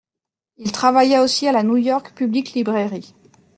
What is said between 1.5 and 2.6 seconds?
la New York Public